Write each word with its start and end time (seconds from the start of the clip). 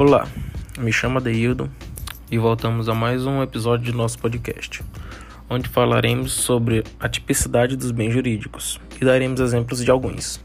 Olá, 0.00 0.26
me 0.78 0.90
chamo 0.90 1.18
Adeildo 1.18 1.70
e 2.30 2.38
voltamos 2.38 2.88
a 2.88 2.94
mais 2.94 3.26
um 3.26 3.42
episódio 3.42 3.84
de 3.84 3.92
nosso 3.92 4.18
podcast, 4.18 4.82
onde 5.46 5.68
falaremos 5.68 6.32
sobre 6.32 6.82
a 6.98 7.06
tipicidade 7.06 7.76
dos 7.76 7.90
bens 7.90 8.10
jurídicos 8.10 8.80
e 8.98 9.04
daremos 9.04 9.40
exemplos 9.40 9.84
de 9.84 9.90
alguns. 9.90 10.40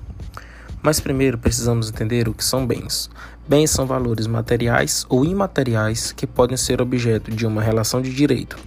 Mas 0.83 0.99
primeiro 0.99 1.37
precisamos 1.37 1.89
entender 1.89 2.27
o 2.27 2.33
que 2.33 2.43
são 2.43 2.67
bens. 2.67 3.09
Bens 3.47 3.71
são 3.71 3.85
valores 3.85 4.27
materiais 4.27 5.05
ou 5.07 5.23
imateriais 5.23 6.11
que 6.11 6.27
podem 6.27 6.57
ser 6.57 6.81
objeto 6.81 7.31
de 7.31 7.47
uma 7.47 7.61
relação 7.61 8.01
de 8.01 8.13
direito. 8.13 8.57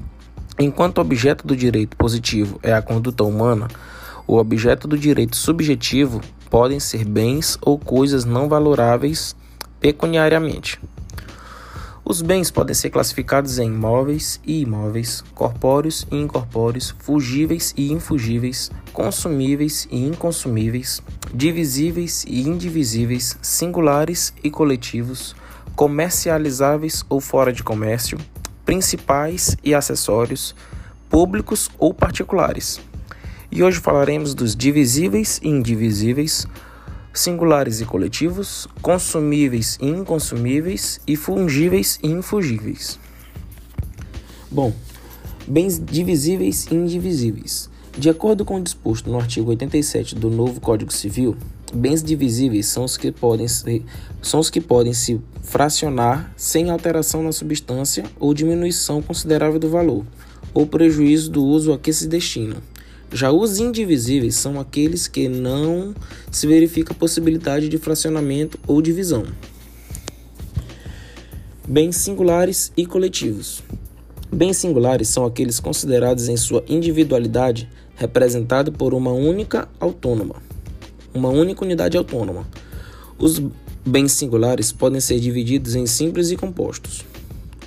Enquanto 0.58 0.96
o 0.96 1.02
objeto 1.02 1.46
do 1.46 1.54
direito 1.54 1.98
positivo 1.98 2.58
é 2.62 2.72
a 2.72 2.80
conduta 2.80 3.24
humana, 3.24 3.68
o 4.26 4.38
objeto 4.38 4.88
do 4.88 4.96
direito 4.96 5.36
subjetivo 5.36 6.22
podem 6.48 6.80
ser 6.80 7.04
bens 7.04 7.58
ou 7.60 7.78
coisas 7.78 8.24
não 8.24 8.48
valoráveis 8.48 9.36
pecuniariamente. 9.80 10.80
Os 12.04 12.22
bens 12.22 12.50
podem 12.50 12.74
ser 12.74 12.88
classificados 12.88 13.58
em 13.58 13.70
móveis 13.70 14.40
e 14.46 14.62
imóveis, 14.62 15.22
corpóreos 15.34 16.06
e 16.10 16.16
incorpóreos, 16.16 16.94
fugíveis 16.98 17.74
e 17.76 17.92
infugíveis, 17.92 18.70
consumíveis 18.94 19.86
e 19.90 20.06
inconsumíveis, 20.06 21.02
divisíveis 21.34 22.24
e 22.26 22.48
indivisíveis, 22.48 23.36
singulares 23.42 24.32
e 24.42 24.50
coletivos, 24.50 25.36
comercializáveis 25.76 27.04
ou 27.10 27.20
fora 27.20 27.52
de 27.52 27.62
comércio, 27.62 28.18
principais 28.64 29.54
e 29.62 29.74
acessórios, 29.74 30.54
públicos 31.10 31.70
ou 31.78 31.92
particulares. 31.92 32.80
E 33.52 33.62
hoje 33.62 33.80
falaremos 33.80 34.34
dos 34.34 34.56
divisíveis 34.56 35.38
e 35.42 35.48
indivisíveis, 35.48 36.46
singulares 37.12 37.80
e 37.80 37.84
coletivos, 37.84 38.66
consumíveis 38.80 39.78
e 39.80 39.86
inconsumíveis 39.86 41.00
e 41.06 41.16
fungíveis 41.16 41.98
e 42.02 42.08
infugíveis. 42.08 42.98
Bom, 44.50 44.72
bens 45.46 45.78
divisíveis 45.78 46.66
e 46.70 46.74
indivisíveis. 46.74 47.70
De 47.96 48.08
acordo 48.08 48.44
com 48.44 48.56
o 48.56 48.62
disposto 48.62 49.10
no 49.10 49.18
artigo 49.18 49.50
87 49.50 50.14
do 50.14 50.30
novo 50.30 50.60
Código 50.60 50.92
Civil, 50.92 51.36
bens 51.74 52.02
divisíveis 52.02 52.66
são 52.66 52.84
os 52.84 52.96
que 52.96 53.10
podem 53.10 53.46
são 54.22 54.40
os 54.40 54.50
que 54.50 54.60
podem 54.60 54.92
se 54.92 55.20
fracionar 55.42 56.32
sem 56.36 56.70
alteração 56.70 57.22
na 57.22 57.32
substância 57.32 58.04
ou 58.20 58.32
diminuição 58.32 59.02
considerável 59.02 59.58
do 59.58 59.68
valor, 59.68 60.04
ou 60.54 60.66
prejuízo 60.66 61.30
do 61.30 61.44
uso 61.44 61.72
a 61.72 61.78
que 61.78 61.92
se 61.92 62.06
destinam. 62.06 62.58
Já 63.12 63.32
os 63.32 63.58
indivisíveis 63.58 64.34
são 64.34 64.60
aqueles 64.60 65.08
que 65.08 65.28
não 65.28 65.94
se 66.30 66.46
verifica 66.46 66.92
a 66.92 66.96
possibilidade 66.96 67.68
de 67.68 67.78
fracionamento 67.78 68.58
ou 68.66 68.82
divisão. 68.82 69.24
Bens 71.66 71.96
singulares 71.96 72.70
e 72.76 72.84
coletivos. 72.84 73.62
Bens 74.30 74.58
singulares 74.58 75.08
são 75.08 75.24
aqueles 75.24 75.58
considerados 75.58 76.28
em 76.28 76.36
sua 76.36 76.62
individualidade 76.68 77.68
representado 77.96 78.70
por 78.70 78.92
uma 78.92 79.10
única 79.10 79.68
autônoma, 79.80 80.36
uma 81.14 81.30
única 81.30 81.64
unidade 81.64 81.96
autônoma. 81.96 82.46
Os 83.18 83.42
bens 83.84 84.12
singulares 84.12 84.70
podem 84.70 85.00
ser 85.00 85.18
divididos 85.18 85.74
em 85.74 85.86
simples 85.86 86.30
e 86.30 86.36
compostos. 86.36 87.04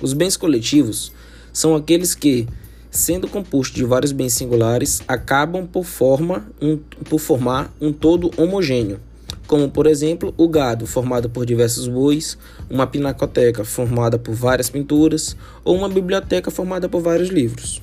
Os 0.00 0.12
bens 0.12 0.36
coletivos 0.36 1.12
são 1.52 1.74
aqueles 1.74 2.14
que 2.14 2.46
sendo 2.92 3.26
composto 3.26 3.74
de 3.74 3.84
vários 3.84 4.12
bens 4.12 4.34
singulares, 4.34 5.00
acabam 5.08 5.66
por, 5.66 5.82
forma 5.82 6.46
um, 6.60 6.76
por 7.08 7.18
formar 7.18 7.72
um 7.80 7.90
todo 7.90 8.30
homogêneo, 8.36 9.00
como 9.46 9.70
por 9.70 9.86
exemplo 9.86 10.34
o 10.36 10.46
gado, 10.46 10.86
formado 10.86 11.30
por 11.30 11.46
diversos 11.46 11.88
bois, 11.88 12.36
uma 12.68 12.86
pinacoteca 12.86 13.64
formada 13.64 14.18
por 14.18 14.34
várias 14.34 14.68
pinturas 14.68 15.34
ou 15.64 15.74
uma 15.74 15.88
biblioteca 15.88 16.50
formada 16.50 16.86
por 16.86 17.00
vários 17.00 17.30
livros. 17.30 17.80